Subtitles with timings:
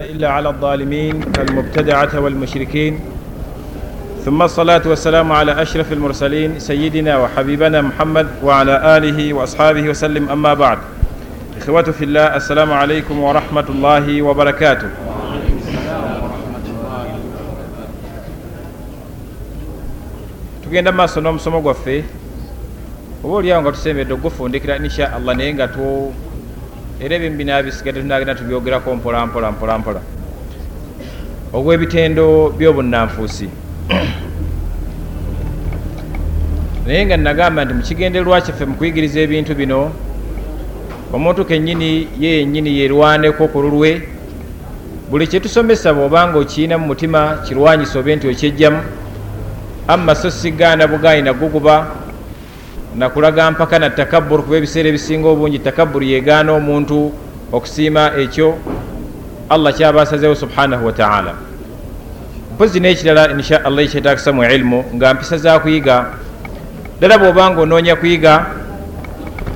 [0.00, 3.00] إلا على الظالمين المبتدعة والمشركين.
[4.24, 10.28] ثم الصلاة والسلام على أشرف المرسلين سيدنا وحبيبنا محمد وعلى آله وأصحابه وسلم.
[10.32, 10.78] أما بعد
[11.60, 14.88] إخوة في الله السلام عليكم ورحمة الله وبركاته.
[20.64, 22.04] Tugenda maaso n'omusomo gwaffe.
[23.24, 25.68] Oba olyawo nga tusembedde ogufundikira insha allah naye nga
[27.04, 30.00] era ebimu binabisigadde tunagenda tubyogerako mpola mpola mpola mpola
[31.52, 33.48] ogw'ebitendo by'obunnanfuusi.
[36.86, 39.90] Naye nga nagamba nti mukigendererwa kyaffe mu kuyigiriza ebintu bino
[41.12, 43.90] omuntu kennyini ye yennyini yerwaneko ku lulwe.
[45.10, 48.80] Buli kyetusomesa bw'obanga okiina mu mutima kirwanyisa obe nti okyejjamu
[49.88, 52.01] amma so sigaana bugaanyi naguguba
[52.96, 57.12] nakulaga mpaka na takabburu kuba ebiseera ebisinga obungi takabburu yegaana omuntu
[57.52, 58.58] okusiima ekyo
[59.48, 61.34] allah kyaba asazeewo subhanahu wataala
[62.54, 66.06] mpozi n'ekirala insha allah ekyetagisa mu ilimu nga mpisa za kuyiga.
[66.98, 68.46] Ddala bw'obanga onoonya kuyiga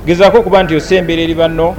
[0.05, 1.75] gezaako okuba nti osembera eri banno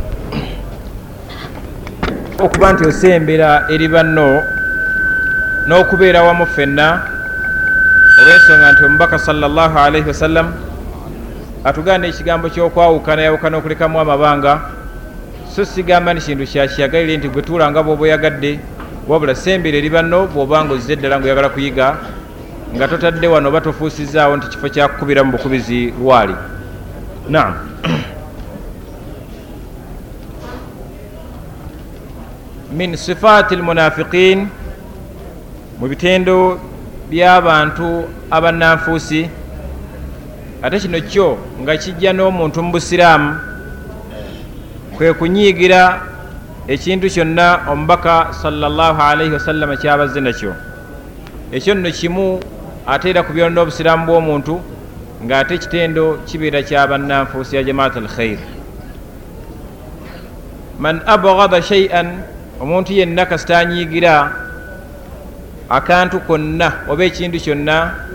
[2.41, 4.41] okuba nti osembera eri banno
[5.69, 6.87] n'okubeera wamu ffenna
[8.19, 10.68] olw'ensonga nti omubaka sallallahu alaihi wasallam
[11.65, 14.61] atuganda ekigambo kyokwawukana yawukana okulekamu amabanga
[15.55, 18.61] so sigamba ni kintu kyakiyagalire nti gwe tuulanga bwoba oyagadde
[19.09, 21.97] wabula sembera eri banno bw'obanga ozze eddala ngaoyagala kuyiga
[22.75, 26.35] nga totadde wano oba tofuusizaawo nti kifo kyakukubira mu bukubizi lwali.
[27.29, 27.55] Naam.
[32.73, 34.49] Min sifaati almunafiqin
[35.81, 36.61] mu bitendo
[37.11, 39.29] by'abantu abannanfuusi
[40.63, 43.31] ate kino kyo nga kijja n'omuntu mu busiraamu
[44.97, 46.01] kwe kunyiigira
[46.69, 50.53] ekintu kyonna omubaka salllahu alaihi wasallama kyabazze nakyo.
[51.53, 52.41] Ekyo nno kimu
[52.87, 54.55] ate era ku byonna obusiraamu bw'omuntu
[55.25, 58.39] ng'ate ekitendo kibeera kyabannanfuusi ya jamaat al khair
[60.79, 62.23] man abgada shaian
[62.61, 64.31] omuntu yenna kasita anyiigira
[65.71, 68.08] akantu konna oba ekintu kyonna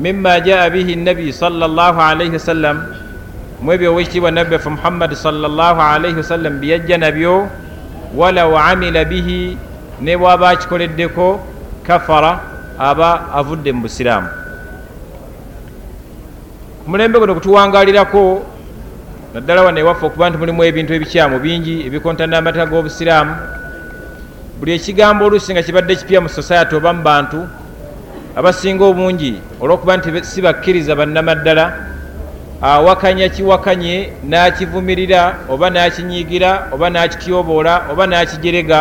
[0.00, 2.76] mima jaa bihi nabi salllah alaihi wasallam
[3.60, 7.48] mu ebyo owekitiibwa nabbi waffe muhammadi salllah alaihi wasallam byajja nabyo
[8.16, 9.58] walaw amila bihi
[10.00, 11.40] ne bwaba akikoleddeko
[11.84, 12.40] kafara
[12.78, 14.28] aba avudde mu busiraamu
[16.84, 18.42] ku mulembe guno kutuwangalirako
[19.34, 23.34] naddala wano ewaffe okuba nti mulimu ebintu ebikyamu bingi ebikontana amateeka g'obusiraamu
[24.58, 27.44] buli ekigambo oluusi nga kibadde kipya mu society oba mu bantu
[28.36, 31.64] abasinga obungi olwokuba nti si bakkiriza bannamaddala
[32.62, 38.80] awakanya kiwakanye n'kivumirira oba n'akinyiigira oba n'akityoboola oba n'akijerega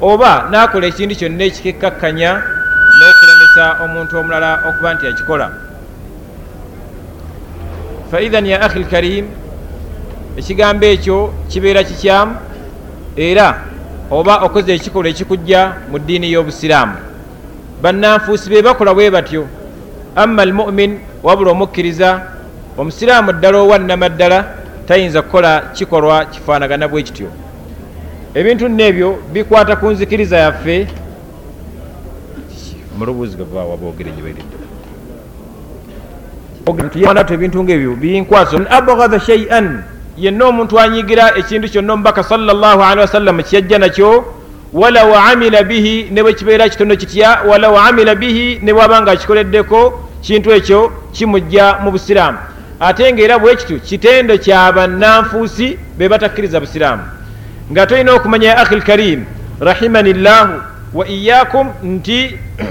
[0.00, 2.30] oba n'akola ekintu kyonna ekikekkakkanya
[2.98, 5.46] n'okulemesa omuntu omulala okuba nti akikola.
[8.10, 9.26] Faidhan ya akhi lkarim
[10.36, 12.36] ekigambo ekyo kibeera kikyamu
[13.16, 13.46] era
[14.10, 17.11] oba okoze ekikolwa ekikujja mu ddiini y'obusiraamu
[17.82, 19.46] bannanfuusi be bakola bwe batyo.
[20.16, 22.20] Amma almumin wabula omukkiriza
[22.78, 24.44] omusiraamu ddala owannamaddala
[24.86, 27.28] tayinza kukola kikolwa kifaanagana bwe kityo.
[28.34, 30.86] Ebintu nneebyo bikwata ku nzikiriza yaffe.
[32.98, 34.62] Mulubuzi gavaawa boogere gyebaeredde
[37.34, 39.82] ebintu ngaebyo binkwasa abgada shaian
[40.16, 44.24] yenna omuntu anyigira ekintu kyonna omubaka salllahalihi wasallam kyeyajja nakyo
[44.72, 50.08] walaw amila bihi ne bwe kibeera kitono kitya walaw amila bihi ne bwaba nga akikoleddeko
[50.20, 52.38] kintu ekyo kimujja mu busiraamu.
[52.80, 57.02] Ate ngaera bwe kityo kitendo kya bannanfuusi be batakkiriza busiraamu.
[57.72, 59.24] Nga tolina okumanya ya akhi lkarim
[59.60, 60.60] rahimani llahu
[60.94, 62.38] wa iyakum nti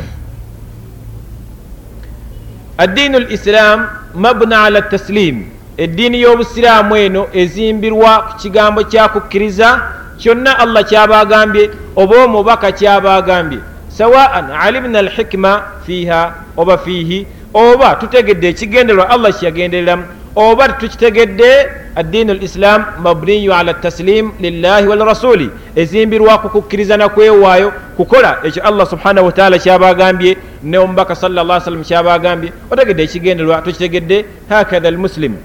[2.77, 5.45] addiinu lislam mabna ala taslim
[5.77, 9.81] eddiini y'obusiraamu eno ezimbirwa ku kigambo kyakukkiriza
[10.21, 13.59] kyonna allah kyabagambye oba omubaka kyabagambye.
[13.89, 20.03] Sawaan alimna alhikima fiiha oba fiihi oba tutegedde ekigendererwa allah kyeyagendereramu
[20.35, 21.49] oba tetukitegedde
[21.95, 29.25] addiinu lislam mabniyu ala taslim lillahi walirasuli ezimbirwa ku kukkiriza nakwewaayo kukola ekyo allah subhanahu
[29.25, 35.35] wataala kyabagambye ne omubaka salla sallam kyabagambye otegedde ekigendererwa tukitegedde hakatha almuslim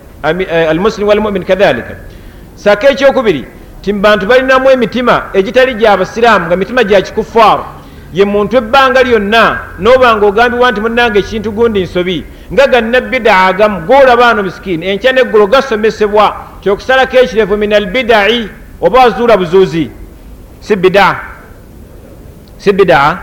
[0.71, 1.95] almuslim walmumin kadhalika.
[2.55, 3.45] Saka ekyokubiri
[3.87, 7.65] ti mubantu balinamu emitima egitali gyabasiraamu nga mitima gya kikufaaru
[8.13, 14.29] ye muntu ebbanga lyonna nobanga ogambibwa nti munange ekintu gundi nsobi nga gannabbidaa agamu golaba
[14.29, 18.49] ano misikini enkya neggulo gasomesebwa tyokusalako ekirevu min albidai
[18.81, 19.91] oba azuula buzuuzi.
[20.61, 21.17] Si bidaa
[22.59, 23.19] si bidaa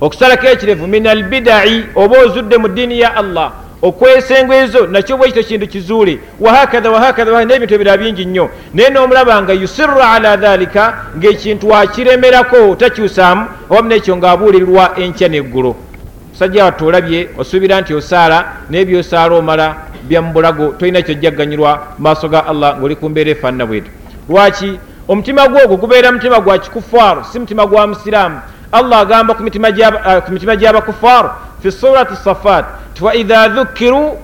[0.00, 3.52] okusalako ekirevu min albidai oba ozudde mu ddiini ya allah
[3.88, 6.18] okwesengwa ezo nakyo bwekito kintu kizuule.
[6.40, 8.50] Wahakatha wahakatha nebintu ebirala bingi nnyo.
[8.74, 15.76] Naye nomulaba nga yusiru ala dhalika ngaekintu wakiremerako takyusaamu awamu nekyo ngaabuulirirwa enkya neggulo.
[16.30, 22.76] Musajja watte olabye osuubira nti osaala naye byosaala omala byamubulago tolina kyojjagganyirwa maaso ga allah
[22.78, 23.90] ngaoli ku mbeera efaanana bwetu
[24.28, 24.78] lwaki?
[25.08, 28.40] Omutima gwogwo gubeera mutima gwa kikufaaru si mutima gwa musiraamu.
[28.72, 31.30] Allah agamba ku mitima gy'abakufaaru
[31.62, 32.64] fi surati safat
[32.96, 34.18] ti waidha dhukiru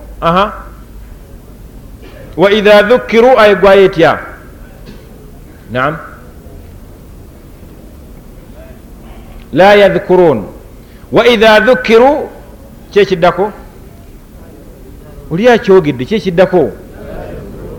[2.37, 4.19] waidha dhukiru ayegwayo etya
[5.71, 5.97] naam.
[9.53, 10.43] La yadhkurun.
[11.11, 12.29] Waidha dhukiru
[12.91, 13.51] kyekiddako
[15.31, 16.71] oli akyogedde kyekiddako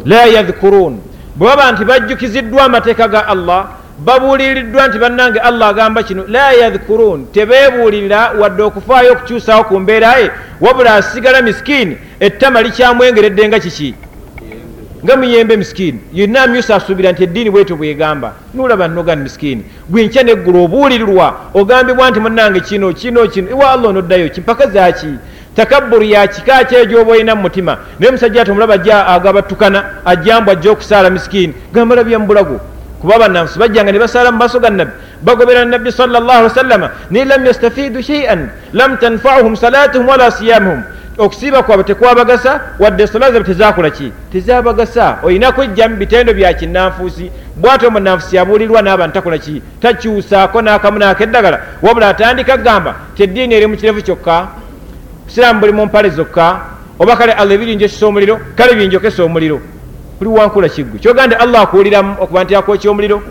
[0.05, 1.01] la yadhkurun.
[1.37, 3.69] Bwe baba nti bajjukiziddwa amateeka ga allah
[3.99, 10.31] babuuliriddwa nti bannange allah agamba kino la yadhkurun tebeebuulirira wadde okufaayo okukyusawo ku mbeera ye
[10.61, 13.95] wabula asigala miskiini ettama likyamwengeredde nga kiki?
[15.05, 20.65] Nga muyembe miskiini yonna amyusa asuubira nti eddiini bwetyo bwegamba nolaba nogani miskiini gwenkya neggulu
[20.65, 23.51] obuulirirwa ogambibwa nti munnange kino kino kino.
[23.51, 25.07] Ewa allah onoddayo kimpaka zaki
[25.57, 31.11] takabburu yakika ki egyoba olina mumutima naye omusajja ati omulaba ajja agabatukana ajjambu ajja okusaala
[31.11, 32.61] miskiini gambala byamubulago
[33.05, 37.25] kuba bannansi bajjanga ne basaala mu maaso ga nabbi bagobera nabbi salllah ali wasallama naye
[37.25, 40.83] lam yastafidu shaian lam tanfauhum salatuhum wala siyamuhum
[41.19, 47.31] okusiiba kwabwe tekwabagasa wadde sola zabwe tezakola ki tezabagasa olina kwejja mu bitendo bya kinnanfuusi
[47.57, 53.77] bwati omunanfuusi yabuulirwa n'abantu takola ki takyusaako n'akamu n'akeddagala wabula atandika kugamba teddiini eri mu
[53.77, 54.49] kirevu kyokka.
[55.25, 56.61] Busiraamu buli mu mpale zokka.
[56.99, 59.61] Oba kale allah ebirinjo kisa omuliro kale binjokesa omuliro
[60.19, 60.99] kuli wankula kiggu.
[60.99, 63.23] Kyogande allah akuwuliramu okuba nti akwokya omuliro.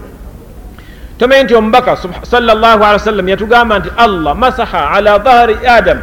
[1.18, 6.00] Tomanyi nti omubaka salllah ali wasallam yatugamba nti allah masaha ala dhahari adam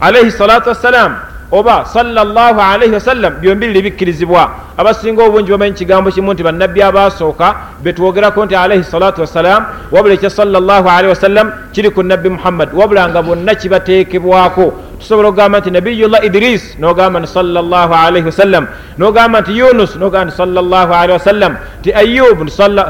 [0.00, 1.16] alaihi salatu wassalam
[1.52, 8.44] oba salllah alaihi wasallam byombirire bikkirizibwa abasinga obungi bamanyi kigambo kimu nti bannabbi abasooka betwogerako
[8.44, 13.22] nti alaihi salatu wassalam wabula ekya salllah alaihi wasallam kiri ku nabbi muhammad wabula nga
[13.22, 18.66] bonna kibateekebwako tusobola okugamba nti nabiyullah idris nogamba nti salllah alaihi wasallam.
[18.98, 22.38] Nogamba nti yunus nogamba nti salllah alaihi wasallam ti ayub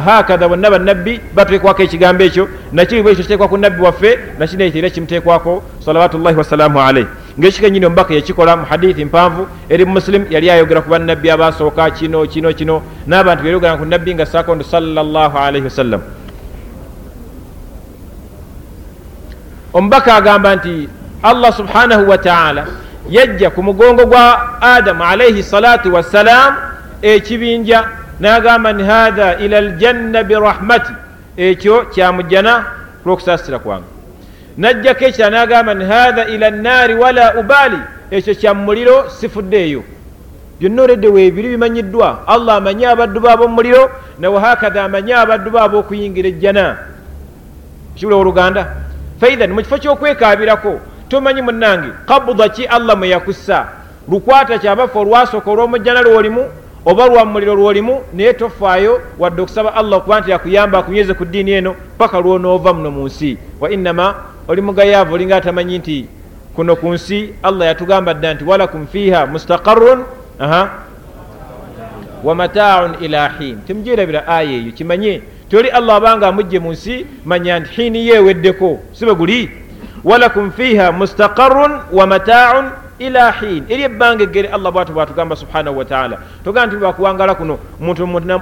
[0.05, 6.37] hakatha bonna bannabbi bateekwako ekigambo ekyo nakiri bwekyo kiteekwa ku nabbi waffe nakinekira kimuteekwako salawatullahi
[6.37, 7.09] wasalaamu alaihi.
[7.39, 12.53] Ngaekikanyini omubaka yakikola mu hadithi mpanvu eri muslim yali ayogera ku bannabbi abasooka kino kino
[12.53, 16.01] kino n'abantu beyogera ku nabbi nga sako nti salllah alaihi wasallam.
[19.75, 20.89] Omubaka agamba nti
[21.25, 22.67] allah subhanahu wataala
[23.11, 26.55] yajja ku mugongo gwa adamu alaihi salatu wassalam
[27.03, 27.85] ekibinja
[28.21, 30.93] n'agamba ni hatha ila aljanna birahmati
[31.37, 32.65] ekyo kyamujjana
[33.03, 33.85] kulwokusaasira kwange.
[34.57, 37.79] Najjako ekira n'agamba ni hatha ila nnaari wala ubaali.
[38.11, 39.83] Ekyo kyamumuliro sifuddeeyo.
[40.61, 42.23] Byonna oledde weebiri bimanyiddwa.
[42.27, 46.77] Allah amanyi abaddu be ab'omuliro nawahakatha amanyi abaddu be ab'okuyingira ejjana.
[47.97, 48.67] Kiwula oluganda?
[49.21, 50.81] Faithan mu kifo ky'okwekaabirako
[51.15, 53.67] tomanyi munnange kabuda ki allah mwe yakussa?
[54.11, 56.45] Lukwata kyabafe olwasooka olw'omujjana lwolimu
[56.87, 61.51] oba lwa muliro lwolimu naye tofaayo wadde okusaba allah okuba nti yakuyamba akunyweze ku ddiini
[61.51, 63.39] eno paka lwonoova muno mu nsi.
[63.61, 64.15] Wa innama
[64.49, 66.07] oli mugayaavu olinga atamanyi nti
[66.57, 70.05] kuno ku nsi allah yatugamba dda nti walakum fiiha mustaqarun
[72.25, 75.23] wa mataaun ila hin temujerabira aya eyo kimanye?
[75.51, 78.79] Toli allah abanga amugje mu nsi manya nti hiini yeeweddeko.
[78.93, 79.64] Sibe guli
[80.05, 82.65] walakum fiiha mustaqarun wa mataaun
[82.99, 87.59] ila hin eri ebbanga eggere allah bwati bwatugamba subhanahu wataala togamba nti lwakuwangala kuno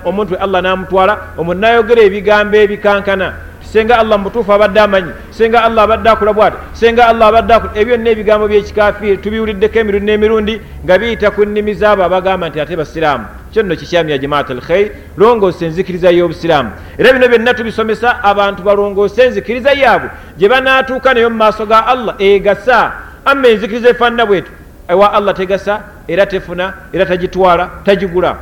[0.07, 3.33] omuntu allah namutwala omuntu nayogera ebigambo ebikankana
[3.73, 7.97] senga allah mubutuufu abadde amanyi senga allah abadde akula bwati senga allah abadde akula ebyo
[7.97, 13.25] byonna ebigambo byekikafiiri tubiwuliddeko emirundi n'emirundi nga biyita ku nnimi zaabo abagamba nti ate basiraamu
[13.53, 16.71] kyo nno kikyami ya jamaat alkhair longoosa enzikiriza y'obusiraamu.
[16.99, 22.15] Era bino byonna tubisomesa abantu balongoosa enzikiriza yaabwe gye banaatuuka nayo mu maaso ga allah
[22.19, 22.93] egasa.
[23.25, 24.51] Amma enzikiriza efaanana bwetu
[24.89, 28.37] ewa allah tegasa era tefuna era tagitwala tagigula.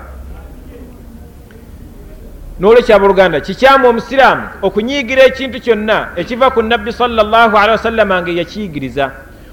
[2.61, 9.11] Nolwekyaba oluganda kikyamu omusiraamu okunyiigira ekintu kyonna ekiva ku nabbi salllah alihi wasallama nga yakiyigiriza.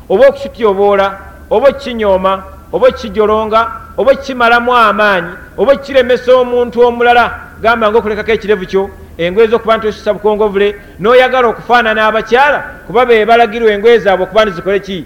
[0.09, 1.17] Oba okukityoboola
[1.49, 8.65] oba okukinyooma oba okukijolonga oba okukimalamu amaanyi oba okukiremesa omuntu omulala gamba nga okulekako ekirevu
[8.65, 14.45] kyo engoye zokuba nti osisa bukongovule noyagala okufaanana abakyala kuba be balagirwa engoye zaabwe okuba
[14.45, 15.05] nti zikole ki?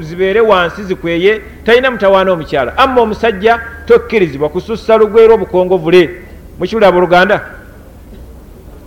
[0.00, 2.78] Zibeere wansi zikweye talina mutawaana omukyala.
[2.78, 6.10] Amma omusajja tokkirizibwa kusussa lugwe lwobukongovule
[6.58, 7.40] mukiwulira buluganda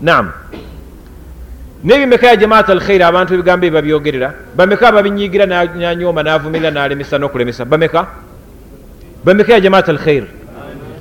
[0.01, 0.31] naam.
[1.83, 4.33] Nebimeka ya jamaat alkhairi abantu ebigambo ebyo babyogerera.
[4.55, 7.65] Bameka babinyigira nanyoma navumirira nalemesa nokulemesa.
[7.65, 8.07] Bameka
[9.23, 10.27] bameka ya jamaat alkhairi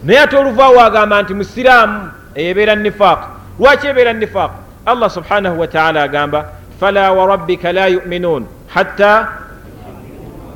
[0.05, 3.19] naye ate oluvaawo agamba nti musiraamu ebeera nifaq
[3.59, 4.51] lwaki ebeera nifaq
[4.87, 9.29] allah subhanahu wataala agamba fala warabbika la yuminuun hatta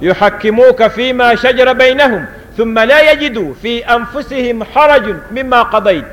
[0.00, 6.04] yuhakimuuka fima shajara bainahum thumma la yajidu fi anfusihim harajun mima qadait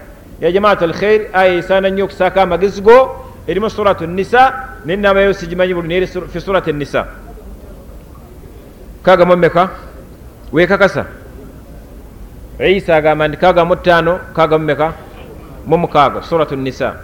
[0.41, 4.53] ya jamaat alkhair aya esaana nnyo okusaako amagezi go erimu suratu nisa
[4.85, 7.07] nenabayo sigimanyi buli neri fi surat nisa
[9.03, 9.69] kagamu meka
[10.51, 11.05] wekakasa
[12.59, 14.93] isa agamba nti kagamu ttaano kagamu meka
[15.65, 16.95] mumukaaga suratu nisa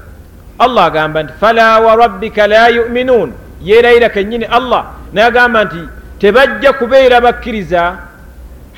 [0.59, 3.33] allah agamba nti fala warabbika la yuminuun.
[3.63, 5.79] Yerayira kenyini allah nagamba nti
[6.19, 7.97] tebajja kubeera bakkiriza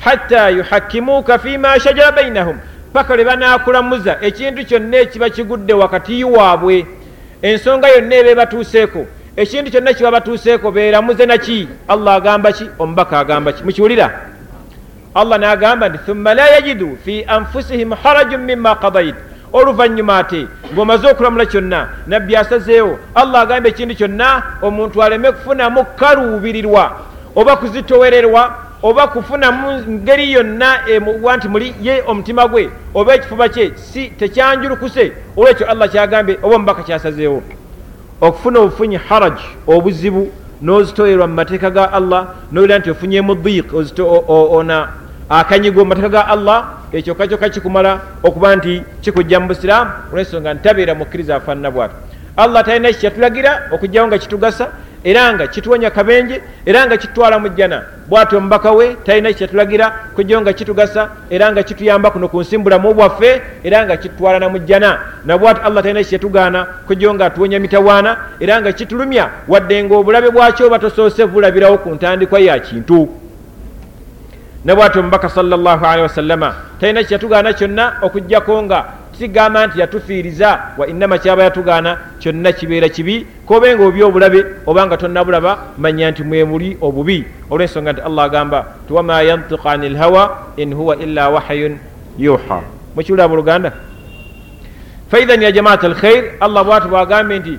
[0.04, 2.56] hatta yuhakimuuka fima shajara bainahum
[2.92, 6.86] paka lwe banakulamuza ekintu kyonna ekiba kigudde wakati waabwe.
[7.42, 9.06] Ensonga yonna eba ebatuuseeko.
[9.36, 12.70] Ekintu kyonna kiba batuuseeko beeramuze naki allah agamba ki?
[12.78, 13.64] Omubaka agamba ki?
[13.64, 14.31] Mukiwulira
[15.14, 19.14] allah nagamba nti thumma la yajidu fi anfusihim harajun mima kadait
[19.52, 26.92] oluvanyuma ate ng'omaze okulamula kyonna nabbi asazeewo allah agamba ekintu kyonna omuntu aleme kufunamu kaluubirirwa
[27.36, 33.72] oba kuzitowererwa oba kufunamu ngeri yonna emuwa nti muli ye omutima gwe oba ekifuba kye
[33.74, 37.42] si tekyanjulukuse olwekyo allah kyagambye oba omubaka kyasazeewo.
[38.20, 43.66] Okufuna obufunyi haraj obuzibu n'ozitoyerwa mu mateeka ga allah nowera nti ofunyemu diik
[44.28, 44.88] ona
[45.40, 46.58] akanyigo mu mateeka ga allah
[46.92, 51.96] ekyo kakyoka kikumala okuba nti kikujja mu busiraamu olwensonga ntabeera mukkiriza afaanana bwatyo.
[52.36, 54.68] Allah talina ki kyatulagira okugjawo nga kitugasa
[55.04, 57.82] era nga kituwonya kabenje era nga kitutwala mu jjana.
[58.08, 62.94] Bwatyo omubaka we talina kyatulagira kujjawo nga kitugasa era nga kituyamba kuno ku nsi mbulamu
[62.94, 64.98] bwaffe era nga kitutwala na mu jjana.
[65.24, 70.66] Nabwatyo allah talina kyatugaana kujjawo nga atuwonya mitawaana era nga kitulumya wadde nga obulabe bwakyo
[70.66, 73.21] oba tosoose bulabirawo ku ntandikwa ya kintu
[74.64, 78.84] nabwatyo omubaka salllahalihi wasallama talina kyatugaana kyonna okugjako nga
[79.18, 84.96] kigamba nti yatufiiriza wa innama kyaba yatugaana kyonna kibeera kibi kobe nga oby obulabe obanga
[84.96, 87.24] tonnabulaba manya nti mwemuli obubi.
[87.50, 91.78] Olwensonga nti allah agamba ti wama yantiku ani lhawa in huwa illa wahayun
[92.18, 92.62] yuha.
[92.96, 93.72] Mukiwulira buluganda
[95.10, 97.58] faidhan ya jamaat alkhair allah bwati bwagambye nti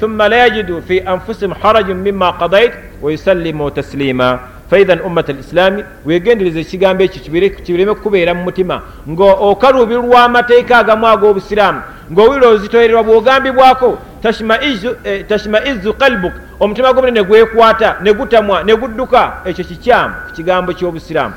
[0.00, 4.38] thumma la yajidu fi anfusihim harajun mima qadait wayusallimu taslima
[4.70, 7.20] faidhan ummat alislami wegendereza ekigambo ekyo
[7.64, 8.82] kibireme kukubeera mu mutima.
[9.08, 11.80] Nga okaluubirwa amateeka agamu ag'obusiraamu
[12.12, 13.98] ng'owulira ozitoyererwa bw'ogambibwako
[15.28, 21.34] tashmaizu kalbuk omutima gwo ne gwekwata ne gutamwa ne gudduka ekyo kikyamu ku kigambo ky'obusiraamu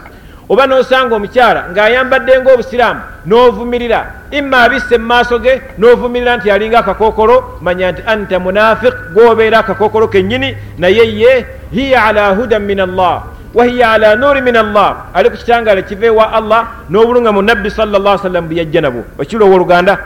[0.49, 3.99] oba n'osanga omukyala ng'ayambadde ng'obusiraamu n'ovumirira
[4.31, 10.07] imma abisse mu maaso ge n'ovumirira nti alinga akakookolo manya nti anta munafiq gwobeera akakookolo
[10.07, 15.09] kennyini naye ye hiya ala hudan min allah wahiya ala nuri min allah.
[15.13, 19.03] Ali ku kitangala kiva ewa allah n'obulunga mu nabbi salla sallam buyajja nabwo.
[19.17, 19.97] Okiri owoluganda?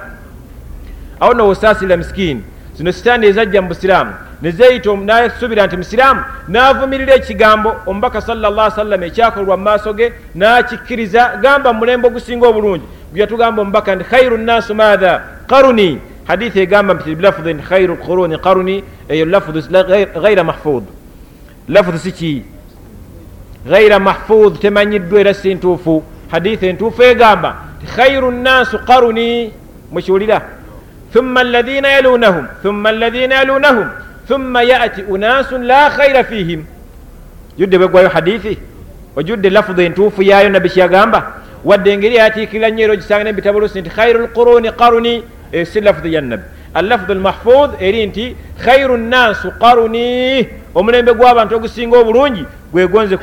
[1.19, 2.43] Awo nowosaasirira misikini
[2.75, 4.11] zino sitaani ezajja mu busiraamu
[4.43, 11.39] ne zeeyita n'asuubira nti musiraamu n'avumirira ekigambo omubaka salla salama ekyakolwa mu maaso ge n'akikkiriza
[11.41, 12.83] gamba mulembe ogusinga obulungi.
[13.11, 15.99] Gweyatugamba omubaka nti khairu nnaasu maatha qaruni.
[16.27, 18.83] Hadithi egamba nti bilafudhi nti khairu lquruni qaruni.
[19.07, 19.61] Eyo lafudhu
[20.23, 20.83] ghaira mahfudh
[21.69, 22.43] lafudhu siki
[23.65, 26.03] ghaira mahfudh temanyiddwa era si ntuufu.
[26.31, 29.53] Hadithi entuufu egamba nti khairu nnaasu qaruni.
[29.91, 30.41] Mukiwulira
[31.13, 34.02] thumma alladhina yalunahum thumma alladhina yalunahum.
[34.28, 36.64] ثم يأتي أناس لا خير فيهم
[37.58, 38.58] judde bwegwayo hadithi
[39.16, 41.32] ojudde lafudu entuufu yayo nabbi kyagamba
[41.64, 45.22] wadde engeri yatiikirira nnyo era ogisanga nebitabo lusi nti khairu lquruni qaruni
[45.64, 52.45] si lafudu ya nabbi allafudu lmahfud eri nti khairu nnaasu qaruni omulembe gw'abantu ogusinga obulungi
[52.71, 53.17] gwegonze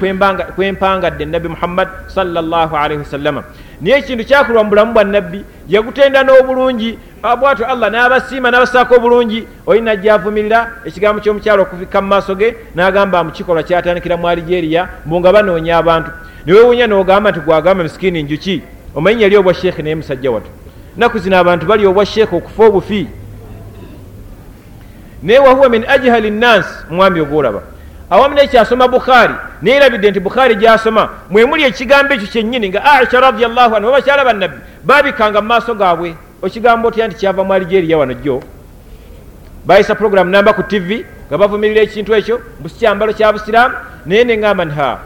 [0.57, 3.43] kwempangadde nabbi muhammad salllah alaihi wasallama
[3.81, 9.81] naye ekintu kyakolwa mu bulamu bwa nabbi yagutenda n'obulungi bwatyo allah n'abasiima n'abasaako obulungi oli
[9.81, 15.21] najja avumirira ekigambo ky'omukyalo okufikka mu maaso ge n'agamba mu kikolwa kyatandikira mu aligeriya mbu
[15.21, 16.11] nga banoonya abantu.
[16.47, 18.63] Niwewunya n'ogamba nti gwagamba misikini njuki
[18.95, 20.51] omanyi yali obwa sheekhe naye musajja watto
[20.97, 23.07] naku zino abantu bali obwa sheekhe okufa obufi
[25.23, 27.63] naye wahuwa min ajhali nnansi mwami ogwolaba.
[28.11, 33.87] Awamu nekyasoma bukhaari neyerabidde nti bukhaari gyasoma mwemuli ekigambo ekyo kyennyini nga aisha radiallahu anhu
[33.91, 36.15] babakyala bannabbi babikanga mu maaso gaabwe.
[36.43, 38.43] Okigambo otya nti kyava mu aligeriya wano jjo?
[39.67, 43.75] Bayisa programu namba ku tv nga bavumirira ekintu ekyo busikyambalo kya busiraamu
[44.07, 44.99] naye neŋŋamba nti ha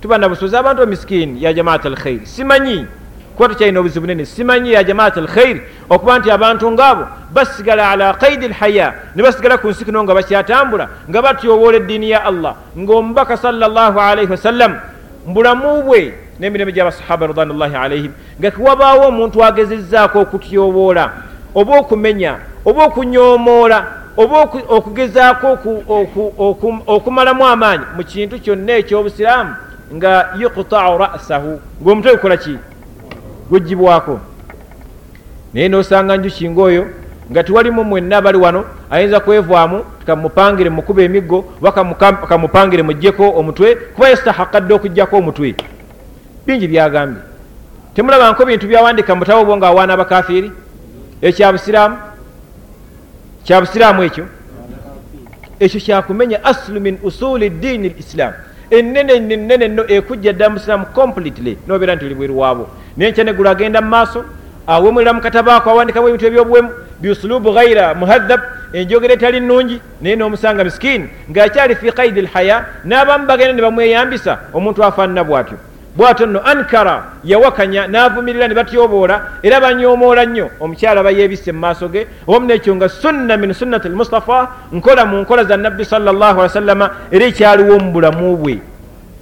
[0.00, 2.86] tuba na busozi abantu bamisikini ya jamaat alkhairi simanyi
[3.36, 4.24] kuba tukyalina obuzibu nene?
[4.24, 9.58] Simanyi ya jamaat al khairi okuba nti abantu ngaabo basigala ala qaidi lhaya ne basigala
[9.58, 12.54] ku nsi kino nga bakyatambula nga batyoboola eddiini ya allah.
[12.78, 14.80] Ng'omubaka salllah alaihi wasallam
[15.26, 21.10] mbulamu bwe n'emirembe gy'abasahaba ridwanullahi alaihim nga kiwabaawo omuntu agezezzaako okutyoboola
[21.54, 23.78] oba okumenya oba okunyomoola
[24.16, 25.58] oba okugezaako
[26.86, 29.52] okumalamu amaanyi mu kintu kyonna ekyobusiraamu
[29.94, 31.60] nga yuqtau rasahu.
[31.82, 32.58] Ngaomutwe gukola ki
[33.50, 34.20] gugibwako
[35.54, 36.86] naye nosanga njukinga oyo
[37.30, 41.72] nga tiwalimu mwenna bali wano ayinza kwevaamu kamupangire mukuba emiggo oba
[42.28, 45.54] kamupangire mujjeko omutwe kuba yastahakadde okugjako omutwe.
[46.46, 47.22] Bingi byagambye.
[47.94, 50.52] Temulabanko bintu byawandika mubutabo bwo nga awaana abakafiiri
[51.22, 51.96] ekyabusiraamu
[53.44, 54.24] kyabusiraamu ekyo?
[55.60, 58.32] Ekyo kyakumenya asulu min usuli diini lislam
[58.70, 63.80] enene nenene no ekujja dda musiraamu completely nobeera nti oli bweru waabo naye nkyanegula agenda
[63.80, 64.24] mu maaso
[64.66, 66.70] awemulira mu katabaako awandikamu ebintu ebyobuwemu
[67.00, 68.40] biusulubu ghaira muhadhab
[68.72, 74.84] enjogera etali nnungi naye n'omusanga miskiini ngaakyali fi kaidi lhaya n'abamu bagenda ne bamweyambisa omuntu
[74.84, 75.56] afaanana bw'atyo
[75.96, 80.50] bwatyo nno ankara yawakanya n'avumirira ne batyoboola era banyomoola nnyo.
[80.60, 85.44] Omukyala bayeebise mu maaso ge owamu nekyo nga sunna min sunnati lmustafa nkola mu nkola
[85.44, 88.60] za nabbi salllah ali wasallama era ekyaliwo mu bulamu bwe.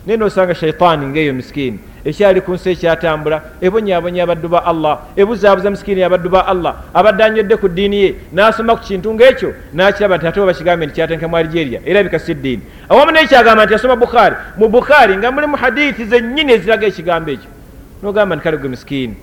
[0.07, 3.43] Naye nosanga shaitaani ngaeyo miskiini ekyali ku nsi ekyatambula.
[3.61, 8.77] Ebonyabonya abaddu ba allah ebuzaabuza misikini abaddu ba allah abadde anywedde ku ddiini ye n'asoma
[8.77, 12.63] ku kintu ngaekyo n'akiraba nti ate oba kigambe nti kyatenkemu algeria era bika si ddiini
[12.89, 14.37] awamu nekyagamba nti asoma bukhaari.
[14.57, 17.51] Mu bukhaari nga mulimu hadithi zennyini eziraga ekigambo ekyo.
[18.03, 19.17] Nogamba nti kale gwe misikini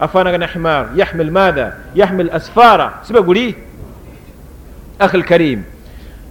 [0.00, 3.56] afaanagana himar yahmil matha yahmil asfara sibe guli?
[4.98, 5.64] Akhi lkarimu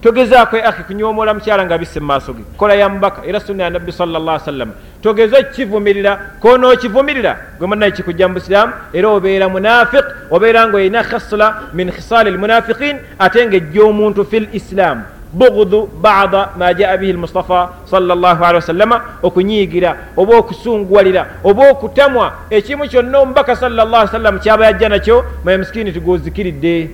[0.06, 2.44] togezaako akhi kunyomoola mukyala nga bisse mu maaso ge.
[2.58, 4.72] Kola ya mubaka era sunna ya nabbi salla sallam
[5.02, 11.48] togeza okukivumirira konookivumirira gwe munaye kikujja mu busiraamu era obeera munafiq obeera nga olina khasla
[11.74, 17.70] min khisaali lmunafiqin ate nga ejja omuntu fi lislam bugudu bada ma jaa bihi lmustafa
[17.86, 22.32] salllah ali wasallama okunyiigira oba okusunguwalira oba okutamwa.
[22.52, 26.90] Ekimu kyonna omubaka salllah sallam kyaba yajja nakyo maye musikini tigozikiridde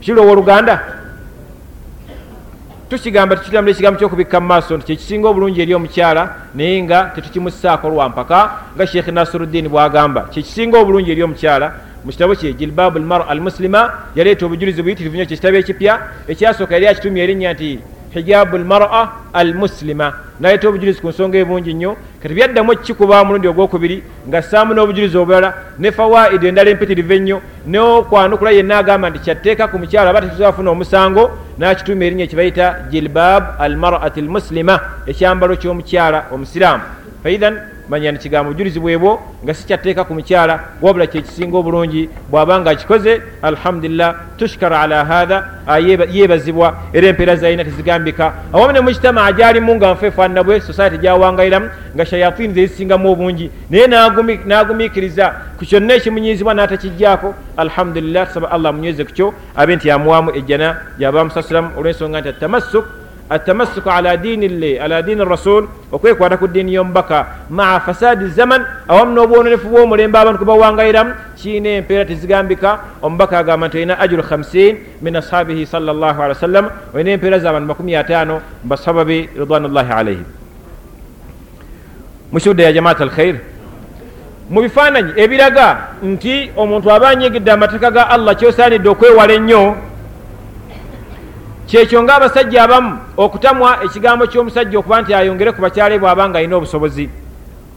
[0.00, 0.95] kiri owoluganda
[2.90, 6.22] tukigamba tukitambula ekigambo kyokubikka mu maaso nti kyekisinga obulungi eri omukyala
[6.54, 8.38] naye nga tetukimusaako lwampaka
[8.74, 10.20] nga sheekh nasiruddini bwagamba.
[10.30, 11.66] Kyekisinga obulungi eri omukyala
[12.04, 15.92] mu kitabo kye jilbabu lmara al muslima yaleeta obujulizi buyitirivu nyo kyekitabo ekipya
[16.28, 17.78] ekyasooka yali akitumya erinnya nti
[18.20, 24.02] hijabu lmara al muslima naleeta obujulizi ku nsonga ebungi nnyo kati byaddamu ekikuba mulundi ogwokubiri
[24.28, 29.78] nga ssaamu n'obujulizi obulala ne fawaidi endala empitirivu ennyo nokwanukula yenna agamba nti kyatteeka ku
[29.78, 31.22] mukyala aba tetuzafuna omusango
[31.58, 34.74] n'akituuma erinnya ekibayita jilbab al marati al muslima
[35.06, 36.84] ekyambalo ky'omukyala omusiraamu
[37.22, 42.60] faithan manya ni kigambo bujulizi bwebwo nga si kyatteeka ku mukyala wabula kyekisinga obulungi bw'aba
[42.60, 45.44] nga akikoze alhamdulillah tushkara ala hatha
[46.12, 48.32] yeebazibwa era empeera zalina tezigambika.
[48.52, 53.50] Awamu ne mukitamaa gyalimu nga nfe efaanana bwe society gyawangayiramu nga shayatini zezisingamu obungi.
[53.70, 53.86] Naye
[54.46, 60.76] n'agumiikiriza ku kyonna ekimunyizibwa n'atakijjaako alhamdulillah tusaba allah munyweze ku kyo abe nti yamuwaamu ejjana
[60.98, 62.84] yabamusasulamu olw'ensonga nti atamassuk
[63.30, 69.14] atamasuku ala diini llah ala diini rasul okwekwata ku diini y'omubaka maa fasaadi zaman awamu
[69.14, 75.66] n'obwononefu bw'omulembe abantu kubawangayiramu kiina empeera tezigambika omubaka agamba nti olina ajuru 50 min ashabihi
[75.66, 80.24] sal llah ali wasallam olina empeera z'abantu 50 mubasahaba be ridwanllahi alaihim
[82.32, 83.36] mushuda ya jamaat alkhair
[84.50, 89.74] mu bifaananyi ebiraga nti omuntu aba anyigidde amateeka ga allah kyosaanidde okwewala ennyo
[91.66, 97.10] kyekyo ngaabasajja abamu okutamwa ekigambo ky'omusajja okuba nti ayongere ku bakyale bw'aba nga alina obusobozi.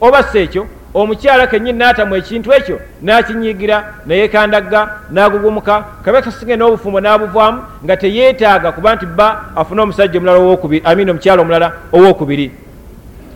[0.01, 7.59] Oba si ekyo omukyala kennyini n'atamu ekintu ekyo n'akinyiigira neyekandagga n'agugumuka kabe kasinge n'obufumbo n'abuvaamu
[7.83, 10.39] nga teyeetaaga kuba nti bba afune omusajja omulala
[10.83, 12.51] amina omukyala omulala owokubiri.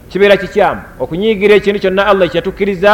[0.09, 2.93] Kibeera kikyamu okunyiigira ekintu kyonna allah ekyatukkiriza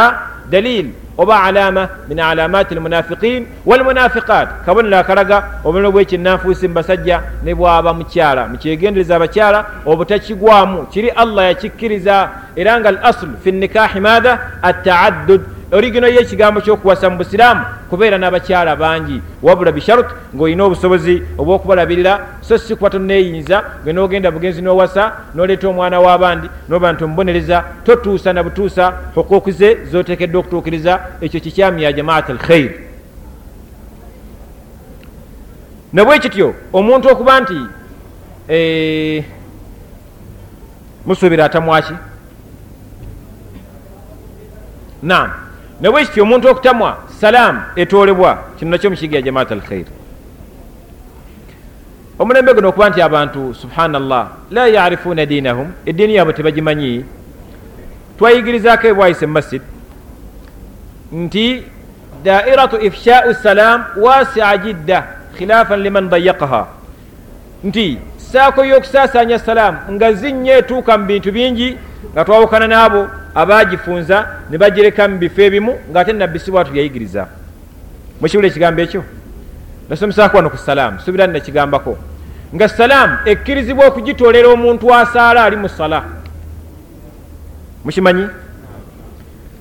[0.50, 0.86] dalil
[1.20, 8.48] oba alama min alamati almunafiqin walmunafiqat kabonero akalaga obulino bwekinanfuusi mu basajja ne bwaba mukyala
[8.48, 12.16] mukyegendereza abakyala obutakigwamu kiri allah yakikkiriza
[12.56, 18.76] era nga al aslu fi nikahi maatha ataaddud origino yekigambo kyokuwasa mu busiraamu kubeera n'abakyala
[18.76, 25.68] bangi wabula bisharut ng'olina obusobozi obw'okubalabirira so si kuba tonneeyinza gwe n'ogenda bugenzi n'owasa n'oleeta
[25.68, 31.92] omwana w'abandi noba nti omubonereza totuusa na butuusa hukuuki ze zoteekeddwa okutuukiriza ekyo kikyamu ya
[31.92, 32.70] jamaat al khair
[35.92, 37.58] ne bwe kityo omuntu okuba nti
[41.06, 41.94] musuubira atamwaki
[45.02, 45.49] naam
[45.80, 48.38] nabwe kityo omuntu okutamwa salaamu etwolebwa.
[48.58, 49.86] Kino nakyo mukiga ya jamaat alkhair
[52.18, 57.04] omulembe guno okuba nti abantu subhanallah la yarifuuna diinahum eddiini yaabwe tebagimanyi.
[58.18, 59.62] Twayigirizaako ebwayise mu masjid
[61.12, 61.64] nti
[62.24, 65.06] dairatu ifshau salaam wasia jidda
[65.38, 66.66] khilafan liman dayakaha
[67.64, 71.76] nti saako y'okusaasanya salaamu nga zinnya etuuka mu bintu bingi
[72.12, 77.26] nga twawukana n'abo abagifunza ne bagireka mu bifo ebimu ng'ate nabbi bwatu yayigiriza.
[78.20, 79.04] Mukiwula ekigambo ekyo?
[79.88, 81.98] Nasomesaako wano ku salaamu suubira ni nakigambako.
[82.54, 86.02] Nga salaamu ekkirizibwa okugitoolera omuntu asaala ali mu sala.
[87.84, 88.26] Mukimanyi?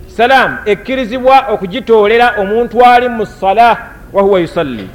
[0.07, 3.77] Salaamu ekkirizibwa okugitoolera omuntu ali mu sala
[4.13, 4.89] wahuwa yusalli.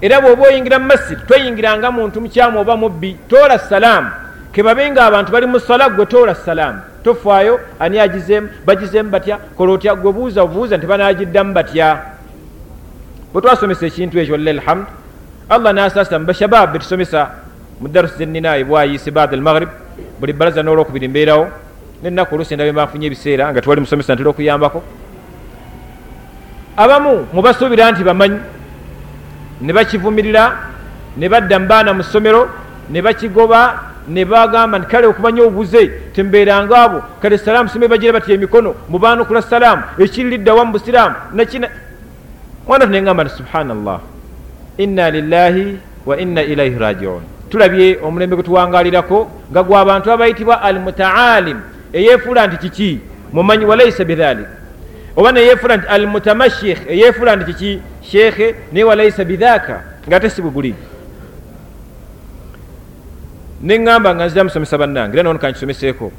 [0.00, 4.10] Era bw'oba oyingira mu masjid toyingiranga muntu mukyamu oba mubbi toola salaamu
[4.52, 9.38] kebabe nga abantu bali mu sala gwe toola salaamu tofaayo ani agizeemu bagizeemu batya?
[9.56, 11.98] Kola otya gwe buuza buuza nti banagiddamu batya?
[13.32, 14.86] Bwe twasomesa ekintu ekyo lilah alhamdu
[15.48, 17.30] allah nasasita mu bashababu betusomesa
[17.80, 19.68] mu darusi zeninayi bwayise baada almaghrib
[20.20, 21.48] buli baraza n'olwokubiri mbeerawo
[22.02, 24.82] nenaku olusi endaba embafunye ebiseera nga tewali musomesa ntera okuyambako.
[26.76, 28.38] Abamu mubasuubira nti bamanyi
[29.60, 30.56] ne bakivumirira
[31.16, 32.48] ne badda mu baana mu ssomero
[32.90, 37.02] ne bakigoba ne bagamba nti kale okumanya obuze tembeeranga abo.
[37.22, 41.68] Kale salaamu some bagira batya emikono mubaanukula salaamu ekiririddawa mu busiraamu nakina
[42.68, 44.00] mwana tunengamba nti subhanallah
[44.78, 50.80] inna lillahi wa inna ilaihi rajiun tulabye omulembe gwe tuwangalirako nga gwe abantu abayitibwa al
[50.80, 51.60] mutaalim
[51.92, 53.00] eyefuula nti kiki?
[53.32, 54.46] Mumanyi walaisa bidhalik.
[55.16, 57.80] Oba neyefuula nti al mutamashikh eyefuula nti kiki?
[58.02, 60.74] Sheekhe naye walaisa bidhaka ngaate si bubuli
[63.62, 66.12] neŋŋamba nga nzira musomesa bannange era nono kankisomeseeko.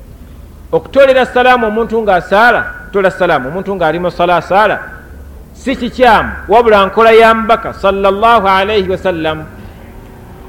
[0.72, 4.80] Okutolera salaamu omuntu ng'asaala tola salaamu omuntu ng'ali mu sala asaala
[5.54, 9.46] si kikyamu wabula nkola ya mbaka salllahu alaihi wasallam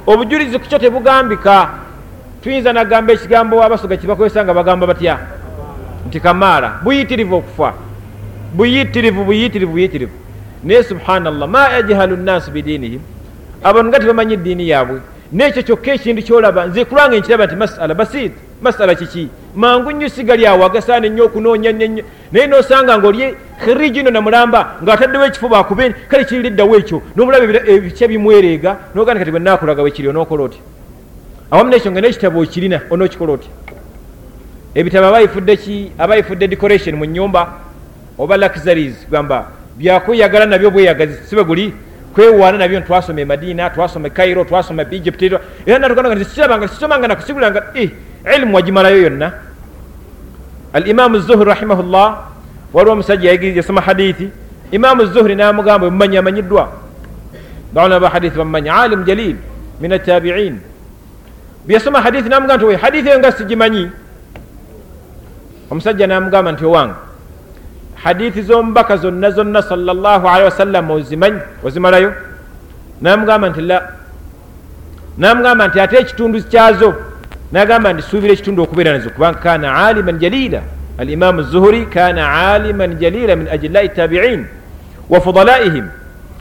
[0.07, 1.69] obujulizi ku kyo tebugambika.
[2.43, 5.19] Tuyinza nagamba ekigambo abasoga kibakozesa nga bagamba batya?
[6.07, 7.73] Nti kamaala buyitirivu okufa.
[8.53, 10.13] Buyitirivu buyitirivu buyitirivu.
[10.65, 13.01] Naye subhanallah ma yajhalu nnaasu bidiinihim?
[13.65, 15.01] Abantu nga tebamanyi eddiini yaabwe
[15.35, 18.33] nekyo kyokka ekintu kyolaba nze kulanga nkiraba nti masala basit.
[18.65, 24.11] Masala kiki mangu nnyo sigali awo agasaana ennyo okunoonya nnyo naye nosanga nga oli khirigino
[24.11, 30.43] namulamba ng'ataddewo ekifo bakube kale kiririddawo ekyo n'omulaba ebikya bimwereega noganda kati bwenakulaga wekiri onookola
[30.43, 30.61] oti
[31.51, 33.49] awamu nekyo nga nekitabo okirina onookikola oti
[34.75, 37.41] ebitabo abayifudde ki abayifudde decoration mu nyumba
[38.19, 41.73] oba luxuries gamba byakweyagala nabyo bweyagazi sibe guli
[42.15, 46.69] kwewaana nabyo twasoma e madiina twasoma e cairo twasoma e egypt era natuganda nga sikirabanga
[46.69, 49.33] kisomanga nakusibulanga ilimu wagimalayo yonna.
[50.73, 52.19] Alimamu zuhri rahimahullah
[52.73, 54.31] waliwo omusajja yasoma hadithi.
[54.71, 56.73] Imamu zuhri namugamba mumanyi amanyiddwa?
[57.73, 59.37] Baona ba hadithi bamumanyi alimu jalil
[59.81, 60.61] min atabiin
[61.67, 63.91] byasoma hadithi namugamba nti hadithi eyo nga sigimanyi.
[65.71, 66.95] Omusajja namugamba nti owange
[68.05, 72.13] hadithi zomubaka zonna zonna salllahu alehi wasallama ozimanyi ozimalayo
[73.01, 73.93] namugamba nti la.
[75.19, 76.95] Namugamba nti ate ekitundu kyazo.
[77.53, 80.63] Nagamba nti suubira ekitundu okubeera nazo kubanga kana aliman jalila
[80.99, 84.47] alimamu zuhuri kana aliman jalila min ajilai tabiin
[85.09, 85.87] wa fudalaihim.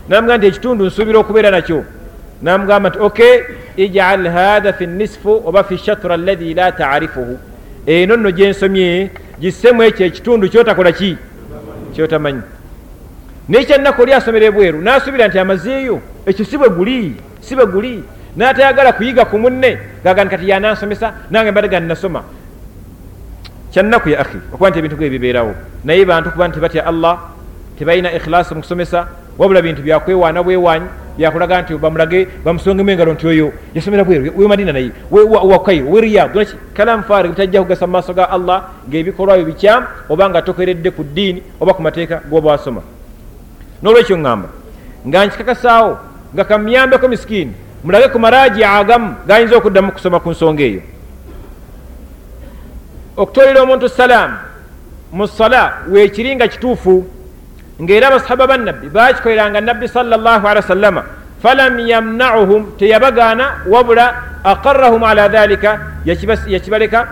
[0.10, 1.84] Namugamba nti ekitundu nsuubira okubeera nakyo.
[2.41, 3.19] Namugamba nti ok
[3.78, 7.39] ijal hatha fi nisfu oba fi shatra alladhi la tarifuhu.
[7.86, 11.17] Eno nno gyensomye gisemu ekyo ekitundu kyotakola ki
[11.93, 12.41] kyotamanyi
[13.49, 18.03] naye kyannaku oli asomera ebweru nasuubira nti amazeeyo ekyo si bwe guli si bwe guli.
[18.36, 22.23] Natayagala kuyiga ku munne gagani kati yanansomesa nange mbadde gani nasoma
[23.71, 25.53] kyannaku ya akhi okuba nti ebintu bwe bibeerawo.
[25.84, 27.19] Naye bantu kuba nti batya allah
[27.77, 33.54] tebalina ikhilasi mu kusomesa wabula bintu byakwewaana bwewanyi byakulaga nti bamulage bamusongemu engalo nti oyo
[33.76, 37.93] yasomera bweru we madina naye wa kairo we riyadu naki kalamu faari butajja kugasa mu
[37.93, 42.82] maaso ga allah ngaebikolwayo bikyamu oba nga tokeredde ku ddiini oba ku mateeka goba wasoma
[43.84, 44.47] nolwekyo ŋŋamba
[45.08, 45.97] nga nkikakasaawo
[46.34, 50.82] nga kamuyambeko misikini mulage ku maraji agamu gayinza okuddamu kusoma ku nsonga eyo.
[53.17, 54.38] Okutolera omuntu salaamu
[55.12, 57.06] mu sala weekiri nga kituufu
[57.84, 61.04] ngaera abasahaba bannabbi bakikoleranga nabbi wasallama
[61.43, 67.08] falam yamnauhum teyabagaana wabula aqarrahum ala dhalika yakibaleka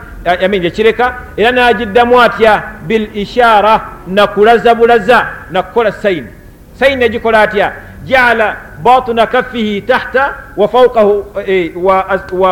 [0.51, 6.27] yakireka era nagiddamu atya bil ishara nakulaza bulaza nakukola sayini.
[6.79, 7.73] Sayini yagikola atya?
[8.05, 10.67] Jaala batuna kaffihi tahta wa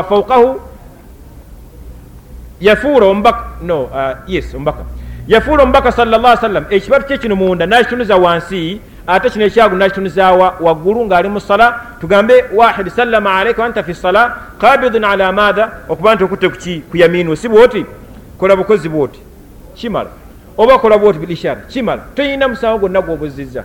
[0.04, 0.62] fauqahu
[2.62, 3.90] yafuura omubaka no
[4.28, 4.84] yes omubaka
[5.30, 11.06] yafuula omubaka salla sallam ekibatu kye kino munda nakitunuza wansi ate kino ekyagu nakitunuzawa waggulu
[11.06, 16.24] ng'ali mu sala tugambe wahid sallama alaika anta fi sala kabidun ala maatha okuba nti
[16.24, 17.86] okutte kuki ku yaminu si bwoti?
[18.38, 19.20] Kola bukozi bwoti.
[19.76, 20.10] Kimala.
[20.58, 22.02] Oba kola bwoti bilishara kimala.
[22.16, 23.64] Toyina musango gwonna gwobuzizza.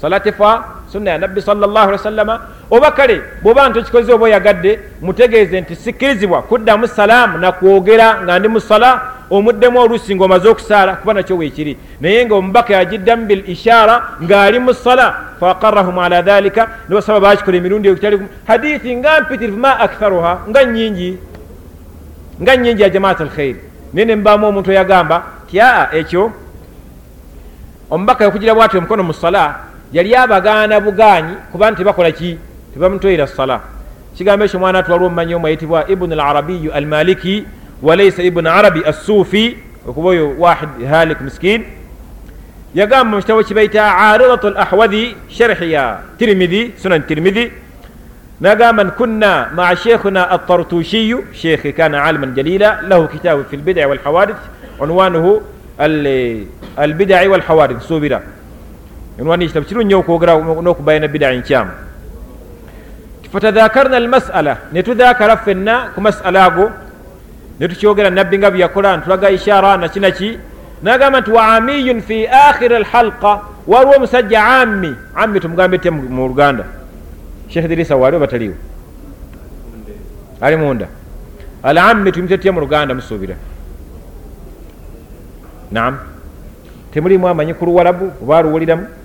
[0.00, 5.76] Sala tefa sunna ya nabbi sallaalwasallama oba kale bwoba nti okikoze oba oyagadde mutegeeze nti
[5.76, 11.36] sikkirizibwa kuddamu salaamu nakwogera nga ndi mu sala omuddemu oluusi nga omaze okusaala kuba nakyo
[11.36, 11.76] weekiri.
[12.00, 17.88] Naye nga omubaka yagiddamu bil ishara ng'ali mu sala faqarrahum ala dhalika nibasaba bakikola emirundi
[17.88, 21.18] egitali hadithi nga mpitirivu ma aktharuha nga nyingi
[22.42, 23.60] nga nyingi ya jamaat alkhairi
[23.92, 26.32] naye nemubaamu omuntu oyagamba ti aa ekyo
[27.90, 32.38] omubaka yakugira bwati omukono mu sala yali abagaana bugaanyi kuba nti tebakola ki?
[32.74, 33.60] Tebamutwera sala.
[34.16, 37.44] Kigambo ekyo mwana twali omumanyi omu ayitibwa ibunu alarabiyu almaliki
[37.82, 39.56] walaisa ibunu arabi assuufi
[39.88, 41.64] okuba oyo wahid halik miskin.
[42.74, 47.52] Yagamba mu kitabo kibaita aridatu lahwadhi sharhi ya tirmidhi sunan tirmidhi.
[48.40, 54.36] نقام كنا مع شيخنا الطرطوشي شيخ كان عالما جليلا له كتاب في البدع والحوادث
[54.80, 55.40] عنوانه
[56.78, 58.22] البدع والحوادث سوبرا
[59.18, 61.70] enwani ekitabo kiru nnyo okwogera n'okubayana bidaa enkyamu.
[63.32, 66.70] Fatadhakarna almasala netudhaakara ffenna ku masala ago
[67.60, 70.38] netukyogera nabbi nga byeyakola ntulaga ishara nakinaki
[70.82, 76.64] nagamba nti wa amiyun fi akhiri alhalqa waliwo omusajja ami ami tumugambe te mu luganda.
[77.48, 78.54] Sheekh dirisa waali oba taliwo?
[80.40, 80.86] Ali munda.
[81.62, 83.34] Al ami tumutetye mu luganda musuubira?
[85.70, 85.98] Naam.
[86.92, 88.97] Temulimu amanyi ku luwalabu oba aluwuliramu?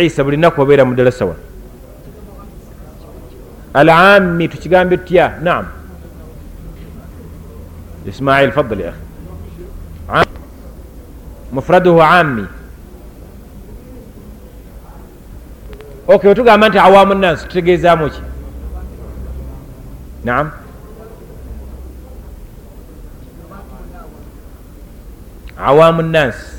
[0.00, 1.34] Isa buli naku obeera mu ddala sawa
[3.74, 5.38] alammi tukigambe tutya?
[5.42, 5.66] Naam.
[8.06, 8.92] Ismail fadal ya
[10.08, 10.38] akhi.
[11.52, 12.46] Mufraduhu ammi.
[16.06, 18.22] Ok wetugamba nti awamu nansi tutegeezaamu ki?
[20.24, 20.50] Naam.
[25.56, 26.52] Awamu nansi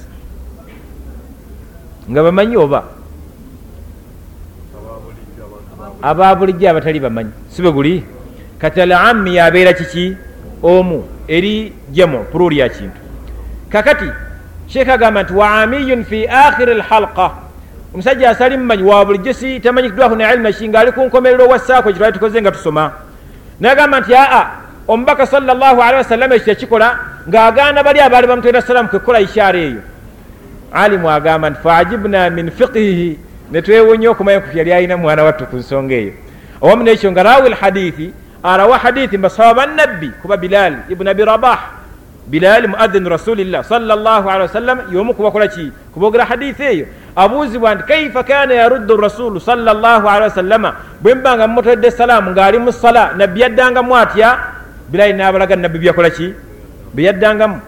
[2.10, 2.93] nga bamanyi oba
[6.04, 7.32] aba bulijjo abatali bamanyi.
[7.50, 8.04] Sibe guli?
[8.60, 10.18] Kati alammi yabeera kiki?
[10.64, 13.00] Omu eri jemo puruli ya kintu.
[13.70, 14.06] Kakati
[14.68, 17.32] sheekh agamba nti waamiyun fi akhiri lhalqa
[17.94, 21.92] omusajja asali mumanyi wa bulijjo si tamanyikiddwako ne ilmu ki ngaali ku nkomerero wa saako
[21.92, 22.92] kitwali tukoze nga tusoma.
[23.60, 24.48] Nagamba nti aa
[24.88, 29.82] omubaka salllahu alehi wasallama ekyo yakikola ng'agaana bali abaali bamutera salaamu kwekola ishaara eyo.
[30.74, 33.20] Alimu agamba nti faajibna min fiqihi
[33.52, 36.14] ne twewunya okumanya ku yali alina mwana wattu ku nsonga eyo.
[36.62, 41.60] Owamu nekyo nga rawi lhadithi arawa hadithi mbasaba bannabbi kuba bilal ibuni abi rabah.
[42.28, 45.72] Bilal muadhinu rasulillah salllahu alehi wasallam yomu kubakola ki?
[45.94, 46.86] Kubogera hadithi eyo.
[47.16, 52.72] Abuuzibwa nti kaifa kana yaruddu rasulu salllahu alehi wasallama bwe mbanga mumutodde salaamu ng'ali mu
[52.72, 54.38] sala nabbi yaddangamu atya?
[54.90, 56.34] Bilali n'abalaga nabbi byakola ki?
[56.94, 57.60] Bye yaddangamu.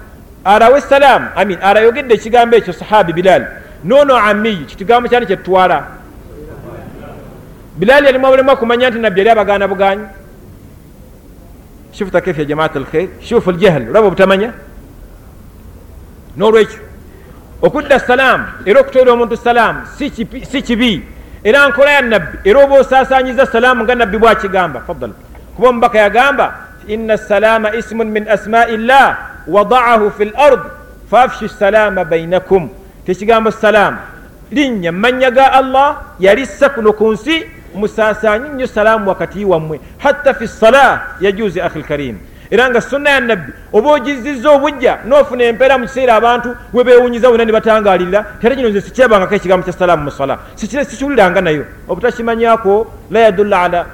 [0.46, 5.84] Arawe salaamu amin arayogedde ekigambo ekyo sahabi bilal noono amiyi kikigambo kyani kyetutwala.
[7.78, 10.06] Bilali yalimu obulemu okumanya nti nabbi yali abagaana buganyi
[11.92, 14.54] shufuta kefu ya jamaat alkhair shufu ljahl olaba obutamanya.
[16.38, 16.80] N'olwekyo
[17.62, 19.80] okudda salaamu era okutoera omuntu salaamu
[20.52, 21.04] si kibi
[21.44, 25.12] era nkola ya nabbi era oba osaasanyiza salaamu nga nabbi bwakigamba fadal
[25.56, 26.54] kuba omubaka yagamba
[26.88, 30.60] ina salaama ismun min asmai llah wadaahu fi lard
[31.12, 32.70] faafshu salaama bainakum
[33.06, 33.98] tekigambo salaamu
[34.52, 39.80] linnya mumanya ga allah yalissa kuno ku nsi musaasanyi nnyo salaamu wakati wammwe.
[39.98, 42.18] Hatta fi sala yajuzi akhi lkarim
[42.52, 47.30] era nga sunna ya nabbi oba ogizizza obujja n'ofuna empeera mu kiseera abantu we beewunyiza
[47.30, 51.66] wonna ne batangalirira tera kino nze sikyebangako ekigambo kya salaamu mu sala sikiwuliranga nayo.
[51.90, 53.86] Obutakimanyako la yadulla ala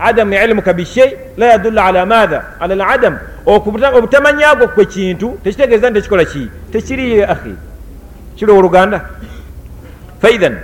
[0.00, 6.24] adamu ilmuka bishei la yadulla ala maatha ala ladam obutamanyagwo kwe kintu tekitegeeza nti tekikola
[6.24, 6.48] ki?
[6.72, 7.54] Tekiriyo akhi
[8.36, 9.10] kiri oluganda.
[10.20, 10.56] Faithan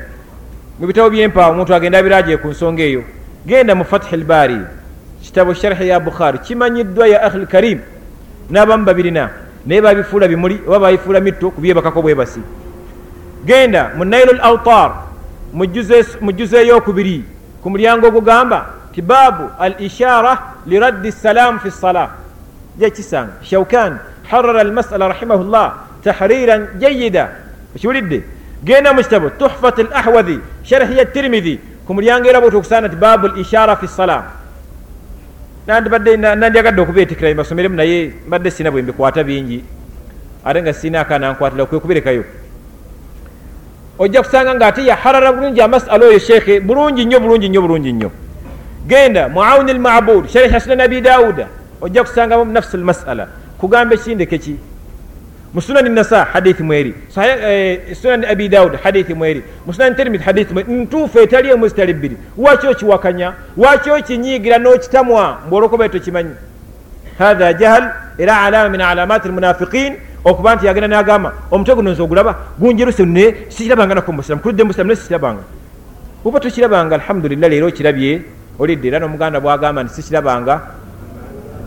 [0.78, 3.02] mu bitabo byempaawo omuntu agenda abiraje ku nsonga eyo.
[3.46, 4.60] Genda mu fathi lbaari
[5.22, 6.38] kitabo sharhi ya bukhari.
[6.38, 7.80] Kimanyiddwa ya ahli karim.
[8.50, 9.30] N'abamu babirina
[9.66, 12.40] naye babifuula bimuli oba babifuula mitto kubyebakako bwebasi
[13.44, 14.92] genda mu nailo l autar
[15.52, 17.24] mu juze eyokubiri
[17.62, 22.10] ku mulyango ogugamba ti baabu al ishara liraddi salaamu fi sala
[22.78, 23.98] jekisanga shaukan
[24.30, 27.28] harara almasala rahimahullah tahriran jayida
[27.76, 28.22] okiwulidde
[28.64, 32.96] genda mu kitabo tuhfat al ahwadhi sharhi ya tirmidhi ku mulyango era bwoti okusaana ti
[32.96, 34.24] baabu l ishara fi sala
[35.66, 39.64] nandibadde nandyagadde okubeetikira mbasomeremu naye mbadde sina bwe mbikwata bingi
[40.44, 42.24] ate nga sina akanankwatira kwekubirekayo
[43.98, 48.10] ojja kusanga nga ate yaharara bulungi amasala oyo sheekhe bulungi nnyo bulungi nnyo bulungi nnyo
[48.86, 51.46] genda muawuni lmabud shariha sunan abi dawuda
[51.80, 53.28] ojja kusangamu nafsi lmasala
[53.58, 54.56] kugamba ekindeke ki
[55.54, 56.94] musunani nasa hadithi mweri
[58.00, 62.66] sunani abi daud hadithi mweri musunani termit hadithi mweri ntuufu etali emu zitali bbiri waki
[62.66, 66.34] okiwakanya waki okinyiigira n'okitamwa mbwolokoba tokimanyi
[67.18, 69.92] hatha jahal era alama min alamati lmunafiqin
[70.24, 74.90] okuba nti yagenda nagamba omutwe guno nze ogulaba gunjeruse ne sikirabanga nako musiramu kuludde musiramu
[74.90, 75.42] ne sikirabanga
[76.24, 78.22] oba tokirabanga alhamdulillah leero okirabye
[78.58, 80.60] olidde era nomuganda bwagamba nti sikirabanga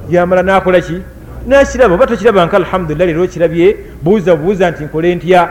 [0.10, 1.02] yamala nakolaki
[1.48, 5.50] nakiraba oba tokirabanka alhamdulillah leero okirabye buuza bubuuza nti nkole ntya?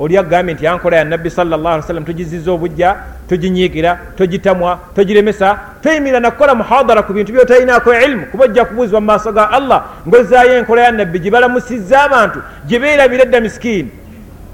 [0.00, 2.96] Oli agambye nti yankola ya nabbi salllah salam togiziza obujja
[3.28, 9.32] toginyiigira togitamwa togiremesa toyimirira nakukola muhadara ku bintu byotalinako ilimu kuba ojja kubuuzibwa mu maaso
[9.32, 13.90] ga allah ngozaayo enkola ya nabbi gyebalamusizza abantu gye beerabira edda miskiini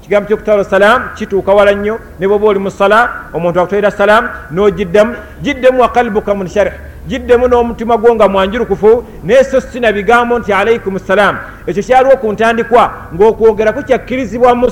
[0.01, 5.15] kigambo kyokutawala salaamu kituuka wala nnyo ne bwoba oli mu sala omuntu akutwalira salaamu n'ogiddamu
[5.43, 6.73] giddemu wa kalbuka munsharih
[7.07, 12.31] giddemu n'omutima gwo nga mwanjurukufu naye so sina bigambo nti alaikum salaamu ekyo kyaliwo ku
[12.33, 14.67] ntandikwa ng'okwogera kukyakkirizibwa mu